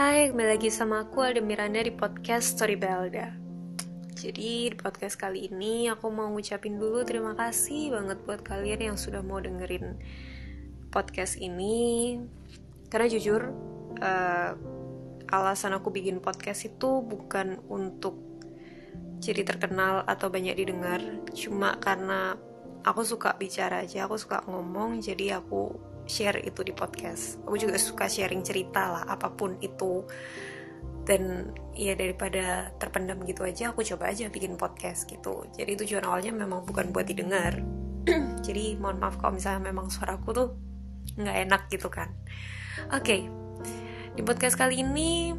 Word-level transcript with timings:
Hai, 0.00 0.32
kembali 0.32 0.56
lagi 0.56 0.72
sama 0.72 1.04
aku 1.04 1.20
Alda 1.20 1.44
Miranda 1.44 1.84
di 1.84 1.92
podcast 1.92 2.56
Story 2.56 2.72
Belda. 2.72 3.36
Jadi 4.16 4.72
di 4.72 4.76
podcast 4.80 5.20
kali 5.20 5.52
ini 5.52 5.92
aku 5.92 6.08
mau 6.08 6.24
ngucapin 6.32 6.80
dulu 6.80 7.04
terima 7.04 7.36
kasih 7.36 7.92
banget 7.92 8.16
buat 8.24 8.40
kalian 8.40 8.80
yang 8.80 8.96
sudah 8.96 9.20
mau 9.20 9.44
dengerin 9.44 10.00
podcast 10.88 11.36
ini. 11.36 12.16
Karena 12.88 13.12
jujur, 13.12 13.52
uh, 14.00 14.56
alasan 15.36 15.76
aku 15.76 15.92
bikin 15.92 16.24
podcast 16.24 16.64
itu 16.64 17.04
bukan 17.04 17.60
untuk 17.68 18.16
jadi 19.20 19.44
terkenal 19.44 20.08
atau 20.08 20.32
banyak 20.32 20.56
didengar. 20.64 21.04
Cuma 21.36 21.76
karena 21.76 22.40
aku 22.88 23.04
suka 23.04 23.36
bicara 23.36 23.84
aja, 23.84 24.08
aku 24.08 24.16
suka 24.16 24.48
ngomong 24.48 25.04
Jadi 25.04 25.28
aku 25.28 25.89
share 26.10 26.42
itu 26.42 26.66
di 26.66 26.74
podcast. 26.74 27.38
Aku 27.46 27.54
juga 27.54 27.78
suka 27.78 28.10
sharing 28.10 28.42
cerita 28.42 28.90
lah 28.90 29.04
apa 29.06 29.30
pun 29.30 29.54
itu. 29.62 30.02
Dan 31.06 31.54
ya 31.78 31.94
daripada 31.94 32.74
terpendam 32.76 33.22
gitu 33.24 33.46
aja 33.46 33.70
aku 33.70 33.86
coba 33.86 34.10
aja 34.10 34.26
bikin 34.26 34.58
podcast 34.58 35.06
gitu. 35.06 35.46
Jadi 35.54 35.78
tujuan 35.86 36.02
awalnya 36.02 36.34
memang 36.34 36.66
bukan 36.66 36.90
buat 36.90 37.06
didengar. 37.06 37.62
Jadi 38.46 38.74
mohon 38.82 38.98
maaf 38.98 39.22
kalau 39.22 39.38
misalnya 39.38 39.70
memang 39.70 39.86
suaraku 39.86 40.28
tuh 40.34 40.48
nggak 41.14 41.36
enak 41.46 41.62
gitu 41.70 41.86
kan. 41.86 42.10
Oke 42.90 43.02
okay. 43.02 43.20
di 44.18 44.22
podcast 44.26 44.58
kali 44.58 44.82
ini 44.82 45.34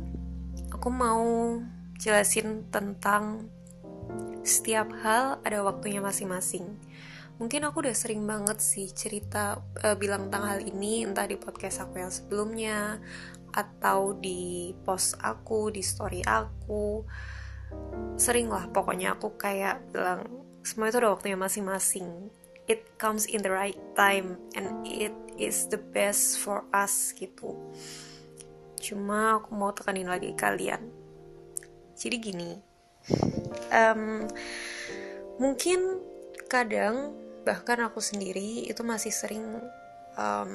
aku 0.72 0.88
mau 0.88 1.59
jelasin 2.00 2.66
tentang 2.73 3.45
setiap 4.42 4.90
hal 5.06 5.38
ada 5.45 5.62
waktunya 5.62 6.02
masing-masing 6.02 6.66
mungkin 7.41 7.66
aku 7.66 7.81
udah 7.81 7.98
sering 7.98 8.22
banget 8.30 8.62
sih 8.62 8.94
cerita 8.94 9.58
uh, 9.81 9.98
bilang 9.98 10.30
tentang 10.30 10.45
hal 10.45 10.59
ini 10.62 11.02
entah 11.02 11.26
di 11.26 11.41
podcast 11.41 11.81
aku 11.81 11.98
yang 11.98 12.14
sebelumnya 12.14 13.02
atau 13.50 14.14
di 14.14 14.78
post 14.86 15.17
aku 15.17 15.73
di 15.73 15.81
story 15.81 16.22
aku. 16.22 17.02
Sering 18.14 18.45
lah 18.53 18.69
pokoknya 18.69 19.17
aku 19.17 19.34
kayak 19.42 19.89
bilang 19.89 20.30
semua 20.62 20.94
itu 20.94 21.02
ada 21.02 21.09
waktunya 21.09 21.34
masing-masing. 21.34 22.30
It 22.69 23.02
comes 23.02 23.25
in 23.25 23.42
the 23.42 23.50
right 23.50 23.80
time 23.97 24.38
and 24.53 24.86
it 24.86 25.17
is 25.34 25.66
the 25.66 25.81
best 25.81 26.38
for 26.38 26.69
us 26.69 27.09
gitu. 27.17 27.58
Cuma 28.78 29.42
aku 29.42 29.50
mau 29.58 29.73
tekanin 29.73 30.06
lagi 30.06 30.30
kalian. 30.38 30.94
Jadi 31.97 32.16
gini 32.22 32.72
um, 33.73 34.30
mungkin 35.42 36.00
kadang 36.45 37.16
bahkan 37.42 37.81
aku 37.81 37.97
sendiri 38.02 38.70
itu 38.70 38.81
masih 38.86 39.09
sering 39.09 39.44
um, 40.17 40.53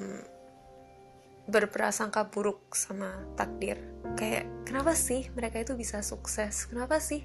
berprasangka 1.46 2.26
buruk 2.30 2.74
sama 2.74 3.22
takdir. 3.38 3.78
Kayak 4.18 4.50
kenapa 4.66 4.94
sih 4.98 5.30
mereka 5.34 5.62
itu 5.62 5.78
bisa 5.78 6.02
sukses? 6.02 6.66
Kenapa 6.66 6.98
sih 6.98 7.22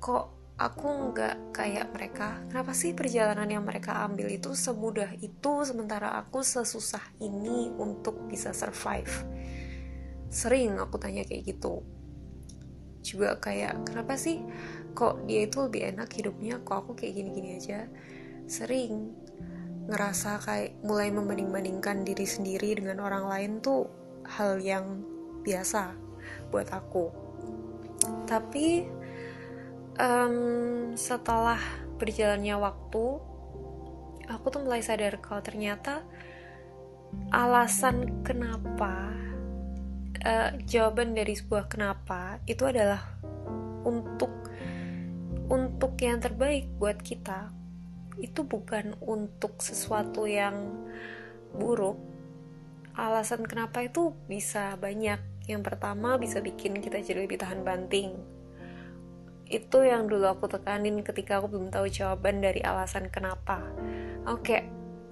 kok 0.00 0.56
aku 0.56 1.12
nggak 1.12 1.52
kayak 1.52 1.92
mereka? 1.92 2.40
Kenapa 2.48 2.72
sih 2.72 2.96
perjalanan 2.96 3.48
yang 3.48 3.64
mereka 3.64 4.04
ambil 4.04 4.32
itu 4.32 4.56
semudah 4.56 5.12
itu 5.20 5.52
sementara 5.64 6.16
aku 6.20 6.40
sesusah 6.40 7.20
ini 7.20 7.72
untuk 7.76 8.28
bisa 8.28 8.56
survive? 8.56 9.12
Sering 10.32 10.80
aku 10.80 10.96
tanya 10.96 11.24
kayak 11.28 11.56
gitu. 11.56 11.84
Juga 13.00 13.36
kayak 13.40 13.88
kenapa 13.88 14.16
sih 14.16 14.40
kok 14.92 15.24
dia 15.28 15.44
itu 15.44 15.56
lebih 15.60 15.96
enak 15.96 16.08
hidupnya? 16.16 16.60
Kok 16.64 16.76
aku 16.84 16.90
kayak 16.96 17.12
gini-gini 17.12 17.60
aja 17.60 17.88
sering 18.50 19.14
ngerasa 19.86 20.42
kayak 20.42 20.82
mulai 20.82 21.14
membanding-bandingkan 21.14 22.02
diri 22.02 22.26
sendiri 22.26 22.74
dengan 22.74 22.98
orang 22.98 23.30
lain 23.30 23.52
tuh 23.62 23.86
hal 24.26 24.58
yang 24.58 25.06
biasa 25.46 25.94
buat 26.50 26.66
aku. 26.74 27.10
Tapi 28.26 28.86
um, 29.98 30.36
setelah 30.98 31.58
berjalannya 31.98 32.58
waktu, 32.58 33.04
aku 34.26 34.46
tuh 34.50 34.62
mulai 34.66 34.82
sadar 34.82 35.18
kalau 35.22 35.42
ternyata 35.42 36.02
alasan 37.34 38.22
kenapa 38.22 39.10
uh, 40.22 40.50
jawaban 40.66 41.14
dari 41.14 41.34
sebuah 41.34 41.66
kenapa 41.66 42.38
itu 42.46 42.62
adalah 42.62 43.02
untuk 43.82 44.30
untuk 45.50 45.98
yang 45.98 46.22
terbaik 46.22 46.70
buat 46.78 47.02
kita 47.02 47.59
itu 48.20 48.44
bukan 48.44 48.94
untuk 49.02 49.58
sesuatu 49.58 50.28
yang 50.28 50.86
buruk. 51.56 51.98
Alasan 52.94 53.48
kenapa 53.48 53.82
itu 53.84 54.12
bisa 54.28 54.76
banyak. 54.76 55.18
Yang 55.48 55.62
pertama 55.66 56.20
bisa 56.20 56.38
bikin 56.38 56.78
kita 56.78 57.00
jadi 57.00 57.26
lebih 57.26 57.40
tahan 57.40 57.64
banting. 57.66 58.14
Itu 59.50 59.82
yang 59.82 60.06
dulu 60.06 60.30
aku 60.30 60.46
tekanin 60.46 61.02
ketika 61.02 61.42
aku 61.42 61.50
belum 61.50 61.74
tahu 61.74 61.90
jawaban 61.90 62.38
dari 62.38 62.62
alasan 62.62 63.10
kenapa. 63.10 63.64
Oke, 64.30 64.62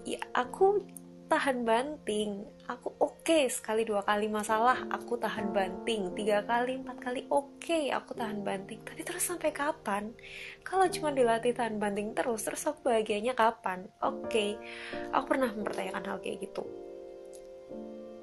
ya 0.06 0.22
aku 0.36 0.84
tahan 1.28 1.66
banting 1.66 2.46
aku 2.70 2.94
okay, 3.28 3.44
sekali 3.53 3.84
dua 3.84 4.00
kali 4.00 4.25
masalah 4.25 4.89
aku 4.89 5.21
tahan 5.21 5.53
banting. 5.53 6.16
Tiga 6.16 6.41
kali 6.49 6.81
empat 6.81 6.97
kali 6.97 7.28
oke 7.28 7.61
okay, 7.61 7.93
aku 7.93 8.16
tahan 8.16 8.41
banting. 8.41 8.81
Tapi 8.81 9.05
terus 9.05 9.21
sampai 9.21 9.53
kapan? 9.53 10.16
Kalau 10.65 10.89
cuma 10.89 11.12
dilatih 11.12 11.53
tahan 11.53 11.77
banting 11.77 12.17
terus 12.17 12.49
terus 12.49 12.65
aku 12.65 12.88
bahagianya 12.88 13.37
kapan? 13.37 13.84
Oke 14.00 14.33
okay. 14.33 14.50
aku 15.12 15.37
pernah 15.37 15.53
mempertanyakan 15.53 16.09
hal 16.09 16.17
kayak 16.25 16.41
gitu. 16.41 16.65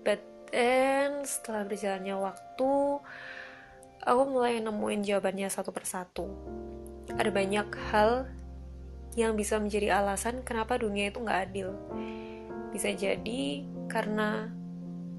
But 0.02 0.26
then 0.50 1.22
setelah 1.22 1.70
berjalannya 1.70 2.16
waktu 2.18 2.72
aku 4.10 4.22
mulai 4.26 4.58
nemuin 4.58 5.06
jawabannya 5.06 5.54
satu 5.54 5.70
persatu. 5.70 6.26
Ada 7.14 7.30
banyak 7.30 7.70
hal 7.94 8.26
yang 9.14 9.38
bisa 9.38 9.62
menjadi 9.62 10.02
alasan 10.02 10.42
kenapa 10.42 10.82
dunia 10.82 11.14
itu 11.14 11.22
nggak 11.22 11.54
adil. 11.54 11.78
Bisa 12.74 12.90
jadi 12.90 13.62
karena 13.86 14.65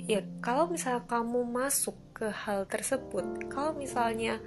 ya 0.06 0.22
kalau 0.38 0.70
misalnya 0.70 1.02
kamu 1.06 1.42
masuk 1.42 1.94
ke 2.14 2.30
hal 2.30 2.64
tersebut, 2.70 3.50
kalau 3.50 3.74
misalnya 3.74 4.38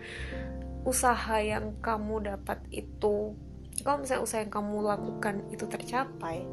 usaha 0.88 1.38
yang 1.44 1.76
kamu 1.84 2.34
dapat 2.34 2.64
itu, 2.72 3.36
kalau 3.84 3.98
misalnya 4.02 4.24
usaha 4.24 4.42
yang 4.42 4.52
kamu 4.52 4.76
lakukan 4.82 5.36
itu 5.52 5.68
tercapai, 5.68 6.48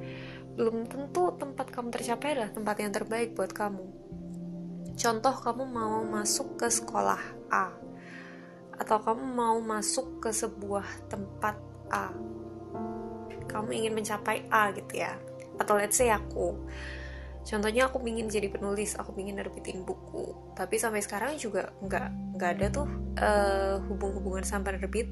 belum 0.59 0.91
tentu 0.91 1.33
tempat 1.39 1.71
kamu 1.71 1.89
tercapai 1.95 2.37
adalah 2.37 2.51
tempat 2.51 2.77
yang 2.83 2.93
terbaik 2.93 3.33
buat 3.39 3.55
kamu. 3.55 3.87
Contoh 4.97 5.35
kamu 5.39 5.65
mau 5.71 6.03
masuk 6.03 6.59
ke 6.59 6.67
sekolah 6.67 7.21
A 7.53 7.69
atau 8.77 8.99
kamu 9.01 9.25
mau 9.33 9.57
masuk 9.63 10.21
ke 10.21 10.33
sebuah 10.33 11.09
tempat 11.09 11.57
A. 11.89 12.13
Kamu 13.47 13.73
ingin 13.73 13.97
mencapai 13.97 14.49
A 14.53 14.75
gitu 14.75 15.01
ya 15.01 15.17
atau 15.57 15.77
let's 15.81 15.97
say 15.97 16.13
aku 16.13 16.53
contohnya 17.47 17.87
aku 17.87 18.03
ingin 18.03 18.27
jadi 18.27 18.51
penulis 18.51 18.99
aku 18.99 19.15
ingin 19.23 19.39
nerbitin 19.39 19.87
buku. 19.87 20.35
Tapi 20.59 20.77
sampai 20.77 21.01
sekarang 21.01 21.39
juga 21.39 21.71
nggak 21.79 22.37
nggak 22.37 22.51
ada 22.59 22.67
tuh 22.69 22.87
uh, 23.23 23.79
hubung-hubungan 23.87 24.43
sama 24.43 24.75
nerbit 24.75 25.09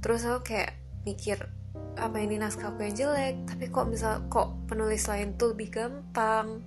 terus 0.00 0.22
aku 0.22 0.54
kayak 0.54 0.78
mikir 1.02 1.50
apa 1.98 2.20
ini 2.22 2.38
naskah 2.38 2.70
aku 2.70 2.86
yang 2.86 2.94
jelek 2.94 3.36
tapi 3.48 3.64
kok 3.72 3.88
misal 3.90 4.22
kok 4.30 4.54
penulis 4.70 5.02
lain 5.10 5.34
tuh 5.34 5.56
lebih 5.56 5.74
gampang 5.74 6.62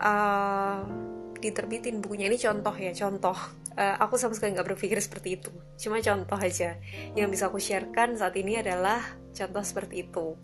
uh, 0.00 0.82
diterbitin 1.38 2.02
bukunya. 2.04 2.28
Ini 2.28 2.36
contoh 2.36 2.74
ya 2.74 2.92
contoh. 2.92 3.38
Uh, 3.78 3.96
aku 4.02 4.18
sama 4.18 4.34
sekali 4.34 4.58
nggak 4.58 4.66
berpikir 4.74 4.98
seperti 4.98 5.38
itu. 5.38 5.52
Cuma 5.78 6.02
contoh 6.02 6.36
aja 6.36 6.76
yang 7.14 7.30
bisa 7.30 7.48
aku 7.48 7.62
sharekan 7.62 8.18
saat 8.18 8.34
ini 8.34 8.58
adalah 8.58 9.00
contoh 9.30 9.62
seperti 9.62 10.10
itu 10.10 10.36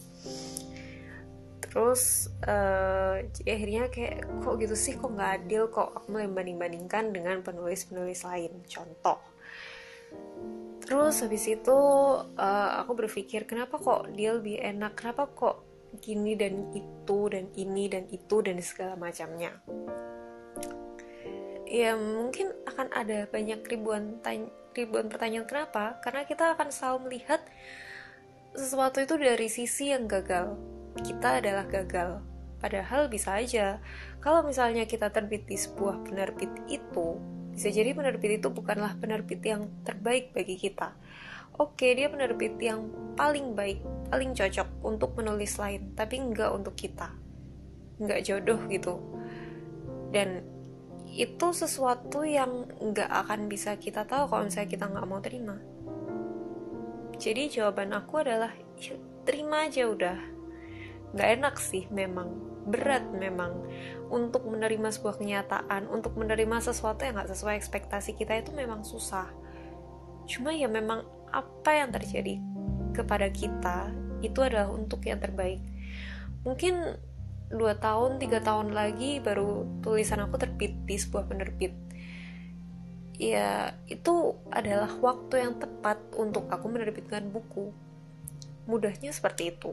terus 1.76 2.32
uh, 2.48 3.20
akhirnya 3.44 3.93
kayak 3.93 4.25
kok 4.40 4.56
gitu 4.64 4.73
sih? 4.73 4.96
Kok 4.96 5.12
nggak 5.12 5.32
adil? 5.44 5.69
Kok 5.69 5.93
aku 5.93 6.06
mulai 6.08 6.25
banding 6.25 6.56
bandingkan 6.56 7.12
dengan 7.12 7.44
penulis 7.44 7.84
penulis 7.84 8.25
lain? 8.25 8.64
Contoh. 8.64 9.20
Terus 10.88 11.20
habis 11.20 11.44
itu 11.44 11.78
uh, 12.25 12.70
aku 12.81 12.96
berpikir 12.96 13.44
kenapa 13.44 13.76
kok 13.76 14.08
dia 14.17 14.40
lebih 14.40 14.56
enak? 14.56 14.96
Kenapa 14.96 15.28
kok 15.28 15.69
gini 16.00 16.32
dan 16.32 16.73
itu 16.73 17.19
dan 17.28 17.52
ini 17.61 17.93
dan 17.93 18.08
itu 18.08 18.40
dan 18.40 18.56
segala 18.64 18.96
macamnya? 18.96 19.61
Ya 21.69 21.93
mungkin 21.93 22.56
akan 22.64 22.88
ada 22.88 23.28
banyak 23.28 23.61
ribuan 23.69 24.17
ribuan 24.73 25.12
pertanyaan 25.12 25.44
kenapa? 25.44 26.00
Karena 26.00 26.25
kita 26.25 26.56
akan 26.56 26.73
selalu 26.73 27.12
melihat 27.12 27.44
sesuatu 28.56 29.05
itu 29.05 29.20
dari 29.20 29.52
sisi 29.52 29.93
yang 29.93 30.08
gagal 30.08 30.56
kita 31.02 31.40
adalah 31.43 31.64
gagal. 31.69 32.22
Padahal 32.56 33.12
bisa 33.12 33.37
aja, 33.37 33.81
kalau 34.25 34.40
misalnya 34.44 34.88
kita 34.88 35.12
terbit 35.12 35.44
di 35.44 35.60
sebuah 35.60 36.04
penerbit 36.08 36.48
itu, 36.72 37.20
bisa 37.52 37.69
jadi 37.69 37.93
penerbit 37.93 38.40
itu 38.40 38.48
bukanlah 38.48 38.96
penerbit 38.96 39.44
yang 39.44 39.69
terbaik 39.84 40.32
bagi 40.32 40.56
kita. 40.56 40.96
Oke, 41.56 41.96
dia 41.96 42.12
penerbit 42.12 42.56
yang 42.60 42.88
paling 43.16 43.56
baik, 43.56 43.81
paling 44.12 44.37
cocok 44.37 44.69
untuk 44.84 45.16
menulis 45.16 45.56
lain, 45.56 45.93
tapi 45.96 46.20
enggak 46.20 46.52
untuk 46.52 46.76
kita. 46.76 47.12
Enggak 47.96 48.28
jodoh 48.28 48.60
gitu. 48.69 49.00
Dan 50.12 50.44
itu 51.16 51.49
sesuatu 51.56 52.28
yang 52.28 52.69
nggak 52.76 53.08
akan 53.08 53.49
bisa 53.49 53.81
kita 53.81 54.04
tahu 54.04 54.28
kalau 54.28 54.44
misalnya 54.44 54.69
kita 54.69 54.84
nggak 54.84 55.08
mau 55.08 55.20
terima 55.25 55.56
jadi 57.16 57.49
jawaban 57.49 57.96
aku 57.96 58.20
adalah 58.20 58.52
terima 59.25 59.64
aja 59.64 59.88
udah 59.88 60.36
nggak 61.16 61.40
enak 61.40 61.56
sih 61.56 61.88
memang. 61.88 62.28
Berat 62.68 63.08
memang. 63.08 63.64
Untuk 64.12 64.44
menerima 64.44 64.92
sebuah 64.92 65.16
kenyataan 65.16 65.88
untuk 65.88 66.14
menerima 66.20 66.60
sesuatu 66.60 67.08
yang 67.08 67.16
nggak 67.16 67.32
sesuai 67.32 67.56
ekspektasi 67.56 68.12
kita 68.20 68.36
itu 68.36 68.52
memang 68.52 68.84
susah. 68.84 69.32
Cuma 70.28 70.52
ya 70.52 70.68
memang 70.68 71.08
apa 71.32 71.72
yang 71.72 71.90
terjadi 71.90 72.36
kepada 72.92 73.32
kita 73.32 73.90
itu 74.20 74.44
adalah 74.44 74.68
untuk 74.68 75.00
yang 75.08 75.16
terbaik. 75.16 75.64
Mungkin 76.44 77.00
dua 77.48 77.78
tahun 77.80 78.20
tiga 78.20 78.44
tahun 78.44 78.76
lagi 78.76 79.24
baru 79.24 79.80
tulisan 79.80 80.20
aku 80.20 80.36
terbit 80.36 80.76
di 80.84 81.00
sebuah 81.00 81.32
penerbit. 81.32 81.72
Ya 83.16 83.72
itu 83.88 84.36
adalah 84.52 84.92
waktu 85.00 85.48
yang 85.48 85.56
tepat 85.56 85.96
untuk 86.12 86.52
aku 86.52 86.68
menerbitkan 86.68 87.32
buku. 87.32 87.72
Mudahnya 88.68 89.14
seperti 89.14 89.54
itu 89.56 89.72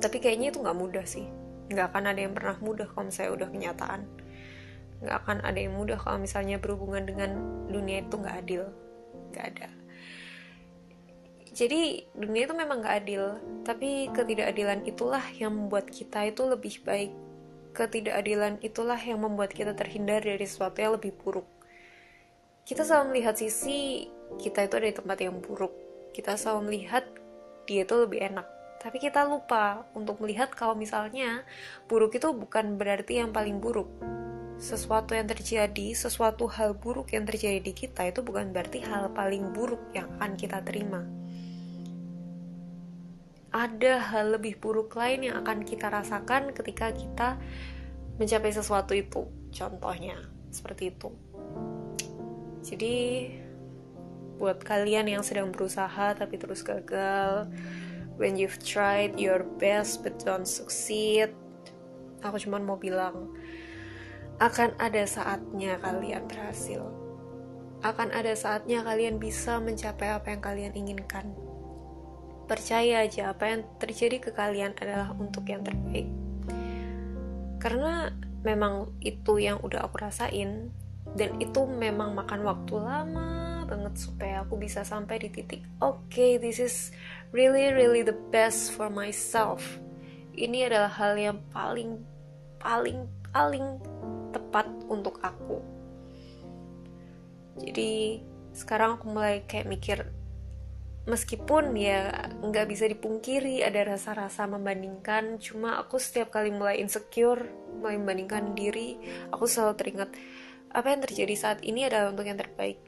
tapi 0.00 0.22
kayaknya 0.22 0.52
itu 0.52 0.62
nggak 0.62 0.78
mudah 0.78 1.04
sih 1.04 1.26
nggak 1.72 1.92
akan 1.92 2.04
ada 2.14 2.20
yang 2.22 2.34
pernah 2.34 2.56
mudah 2.62 2.86
kalau 2.90 3.10
misalnya 3.10 3.32
udah 3.34 3.48
kenyataan 3.50 4.00
nggak 5.02 5.16
akan 5.22 5.38
ada 5.44 5.58
yang 5.58 5.74
mudah 5.76 5.98
kalau 6.00 6.18
misalnya 6.22 6.56
berhubungan 6.56 7.04
dengan 7.04 7.30
dunia 7.68 8.04
itu 8.04 8.14
nggak 8.16 8.36
adil 8.46 8.62
nggak 9.34 9.46
ada 9.56 9.68
jadi 11.56 12.04
dunia 12.12 12.44
itu 12.44 12.52
memang 12.52 12.84
gak 12.84 12.96
adil, 13.00 13.40
tapi 13.64 14.12
ketidakadilan 14.12 14.84
itulah 14.84 15.24
yang 15.40 15.56
membuat 15.56 15.88
kita 15.88 16.28
itu 16.28 16.44
lebih 16.44 16.84
baik. 16.84 17.16
Ketidakadilan 17.72 18.60
itulah 18.60 19.00
yang 19.00 19.24
membuat 19.24 19.56
kita 19.56 19.72
terhindar 19.72 20.20
dari 20.20 20.44
sesuatu 20.44 20.76
yang 20.84 21.00
lebih 21.00 21.16
buruk. 21.16 21.48
Kita 22.68 22.84
selalu 22.84 23.16
melihat 23.16 23.40
sisi 23.40 24.04
kita 24.36 24.68
itu 24.68 24.76
ada 24.76 24.84
di 24.92 24.96
tempat 25.00 25.16
yang 25.16 25.40
buruk. 25.40 25.72
Kita 26.12 26.36
selalu 26.36 26.60
melihat 26.68 27.08
dia 27.64 27.88
itu 27.88 27.94
lebih 28.04 28.20
enak. 28.20 28.44
Tapi 28.86 29.02
kita 29.02 29.26
lupa 29.26 29.82
untuk 29.98 30.22
melihat 30.22 30.54
kalau 30.54 30.78
misalnya 30.78 31.42
buruk 31.90 32.14
itu 32.14 32.30
bukan 32.30 32.78
berarti 32.78 33.18
yang 33.18 33.34
paling 33.34 33.58
buruk. 33.58 33.90
Sesuatu 34.62 35.18
yang 35.18 35.26
terjadi, 35.26 35.90
sesuatu 35.90 36.46
hal 36.46 36.78
buruk 36.78 37.10
yang 37.10 37.26
terjadi 37.26 37.58
di 37.58 37.74
kita 37.74 38.06
itu 38.06 38.22
bukan 38.22 38.54
berarti 38.54 38.86
hal 38.86 39.10
paling 39.10 39.50
buruk 39.50 39.82
yang 39.90 40.06
akan 40.16 40.38
kita 40.38 40.62
terima 40.62 41.02
ada 43.56 44.04
hal 44.12 44.36
lebih 44.36 44.60
buruk 44.60 44.92
lain 44.92 45.32
yang 45.32 45.40
akan 45.40 45.64
kita 45.64 45.88
rasakan 45.88 46.52
ketika 46.52 46.92
kita 46.92 47.40
mencapai 48.20 48.52
sesuatu 48.52 48.92
itu. 48.92 49.24
Contohnya 49.48 50.20
seperti 50.52 50.92
itu. 50.92 51.08
Jadi 52.60 52.96
buat 54.36 54.60
kalian 54.60 55.08
yang 55.08 55.24
sedang 55.24 55.48
berusaha 55.48 56.12
tapi 56.12 56.36
terus 56.36 56.60
gagal, 56.60 57.48
when 58.16 58.36
you've 58.36 58.60
tried 58.60 59.20
your 59.20 59.44
best 59.60 60.00
but 60.00 60.16
don't 60.24 60.48
succeed, 60.48 61.32
aku 62.24 62.40
cuma 62.40 62.60
mau 62.60 62.80
bilang 62.80 63.32
akan 64.36 64.76
ada 64.76 65.04
saatnya 65.08 65.80
kalian 65.80 66.28
berhasil. 66.28 66.84
Akan 67.84 68.12
ada 68.12 68.32
saatnya 68.36 68.84
kalian 68.84 69.16
bisa 69.20 69.60
mencapai 69.60 70.12
apa 70.12 70.32
yang 70.32 70.42
kalian 70.44 70.72
inginkan. 70.76 71.32
Percaya 72.44 73.04
aja 73.04 73.32
apa 73.32 73.52
yang 73.52 73.60
terjadi 73.80 74.20
ke 74.20 74.30
kalian 74.32 74.76
adalah 74.76 75.12
untuk 75.16 75.48
yang 75.48 75.64
terbaik. 75.64 76.08
Karena 77.60 78.12
memang 78.44 78.92
itu 79.00 79.40
yang 79.40 79.60
udah 79.64 79.88
aku 79.88 80.04
rasain 80.04 80.70
dan 81.16 81.32
itu 81.40 81.64
memang 81.64 82.12
makan 82.12 82.44
waktu 82.44 82.74
lama 82.76 83.55
banget 83.66 83.94
supaya 83.98 84.46
aku 84.46 84.54
bisa 84.56 84.86
sampai 84.86 85.18
di 85.20 85.28
titik 85.28 85.62
oke 85.82 85.98
okay, 86.08 86.38
this 86.38 86.62
is 86.62 86.94
really 87.34 87.68
really 87.74 88.00
the 88.00 88.16
best 88.30 88.72
for 88.72 88.88
myself. 88.88 89.62
Ini 90.36 90.68
adalah 90.68 90.92
hal 90.92 91.16
yang 91.16 91.38
paling 91.50 92.00
paling 92.60 93.08
paling 93.32 93.80
tepat 94.32 94.68
untuk 94.88 95.16
aku. 95.24 95.60
Jadi 97.56 98.20
sekarang 98.56 99.00
aku 99.00 99.12
mulai 99.12 99.44
kayak 99.48 99.68
mikir 99.68 99.98
meskipun 101.06 101.76
ya 101.78 102.10
nggak 102.42 102.66
bisa 102.66 102.90
dipungkiri 102.90 103.62
ada 103.62 103.94
rasa-rasa 103.94 104.48
membandingkan 104.50 105.38
cuma 105.38 105.78
aku 105.78 106.02
setiap 106.02 106.34
kali 106.34 106.50
mulai 106.50 106.82
insecure 106.82 107.46
mulai 107.78 107.94
membandingkan 107.94 108.58
diri 108.58 108.98
aku 109.30 109.46
selalu 109.46 109.74
teringat 109.78 110.10
apa 110.74 110.86
yang 110.90 111.00
terjadi 111.06 111.34
saat 111.38 111.58
ini 111.62 111.86
adalah 111.86 112.10
untuk 112.10 112.26
yang 112.26 112.34
terbaik 112.34 112.82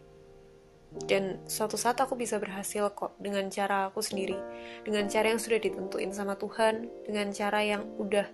dan 1.04 1.36
suatu 1.44 1.76
saat 1.76 2.00
aku 2.00 2.16
bisa 2.16 2.40
berhasil 2.40 2.88
kok 2.96 3.12
dengan 3.20 3.46
cara 3.52 3.92
aku 3.92 4.00
sendiri 4.00 4.36
dengan 4.88 5.04
cara 5.06 5.30
yang 5.30 5.40
sudah 5.40 5.60
ditentuin 5.60 6.10
sama 6.16 6.40
Tuhan 6.40 6.88
dengan 7.04 7.28
cara 7.30 7.60
yang 7.60 7.84
udah 8.00 8.24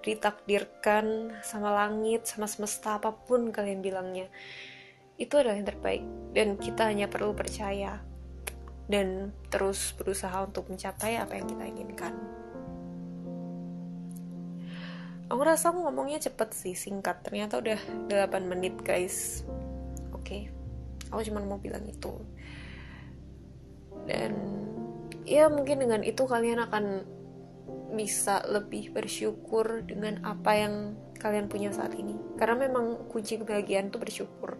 ditakdirkan 0.00 1.36
sama 1.44 1.74
langit 1.74 2.24
sama 2.24 2.48
semesta 2.48 2.96
apa 2.96 3.12
pun 3.12 3.52
kalian 3.52 3.84
bilangnya 3.84 4.26
itu 5.18 5.34
adalah 5.34 5.58
yang 5.58 5.68
terbaik 5.68 6.04
dan 6.32 6.56
kita 6.56 6.88
hanya 6.88 7.10
perlu 7.10 7.34
percaya 7.34 8.00
dan 8.88 9.36
terus 9.52 9.92
berusaha 9.98 10.32
untuk 10.42 10.72
mencapai 10.72 11.20
apa 11.20 11.36
yang 11.36 11.46
kita 11.46 11.64
inginkan. 11.68 12.14
Aku 15.28 15.44
rasa 15.44 15.68
aku 15.68 15.84
ngomongnya 15.84 16.24
cepet 16.24 16.56
sih, 16.56 16.72
singkat. 16.72 17.20
Ternyata 17.20 17.60
udah 17.60 17.76
8 18.08 18.48
menit 18.48 18.80
guys. 18.80 19.44
Oke, 20.16 20.24
okay. 20.24 20.42
Aku 21.08 21.22
cuma 21.28 21.44
mau 21.44 21.60
bilang 21.60 21.84
itu. 21.88 22.12
Dan 24.08 24.32
ya 25.28 25.52
mungkin 25.52 25.84
dengan 25.84 26.00
itu 26.00 26.24
kalian 26.24 26.64
akan 26.68 27.04
bisa 27.92 28.44
lebih 28.48 28.92
bersyukur 28.92 29.84
dengan 29.84 30.20
apa 30.24 30.52
yang 30.56 30.74
kalian 31.18 31.48
punya 31.48 31.72
saat 31.72 31.96
ini. 31.96 32.16
Karena 32.36 32.68
memang 32.68 33.08
kunci 33.08 33.40
kebahagiaan 33.40 33.92
itu 33.92 33.98
bersyukur. 34.00 34.56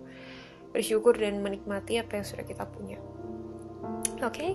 Bersyukur 0.72 1.16
dan 1.16 1.40
menikmati 1.40 2.00
apa 2.00 2.20
yang 2.20 2.26
sudah 2.26 2.44
kita 2.44 2.68
punya. 2.68 3.00
Oke, 4.18 4.20
okay? 4.20 4.52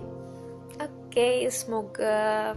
oke, 0.78 1.10
okay, 1.10 1.36
semoga 1.48 2.54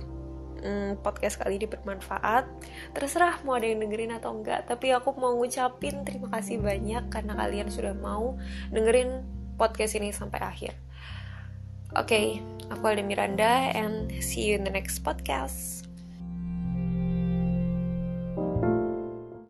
hmm, 0.61 1.01
podcast 1.01 1.41
kali 1.41 1.57
ini 1.61 1.67
bermanfaat. 1.71 2.45
Terserah 2.93 3.41
mau 3.43 3.57
ada 3.57 3.69
yang 3.69 3.81
dengerin 3.81 4.13
atau 4.17 4.35
enggak, 4.35 4.67
tapi 4.69 4.93
aku 4.93 5.15
mau 5.17 5.33
ngucapin 5.37 6.03
terima 6.03 6.29
kasih 6.33 6.61
banyak 6.61 7.09
karena 7.09 7.33
kalian 7.39 7.69
sudah 7.71 7.95
mau 7.95 8.37
dengerin 8.75 9.25
podcast 9.57 9.97
ini 9.97 10.13
sampai 10.13 10.41
akhir. 10.43 10.73
Oke, 11.97 12.13
okay, 12.13 12.27
aku 12.69 12.83
Alda 12.93 13.05
Miranda 13.07 13.73
and 13.73 14.11
see 14.21 14.51
you 14.51 14.59
in 14.59 14.67
the 14.67 14.73
next 14.75 15.01
podcast. 15.01 15.86